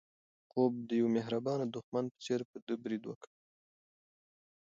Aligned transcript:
خوب 0.49 0.73
د 0.89 0.91
یو 0.99 1.07
مهربانه 1.17 1.65
دښمن 1.67 2.05
په 2.13 2.17
څېر 2.25 2.41
په 2.49 2.57
ده 2.65 2.73
برید 2.83 3.03
وکړ. 3.07 3.29